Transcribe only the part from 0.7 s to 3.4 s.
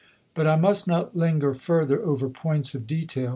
not linger further over points of detail.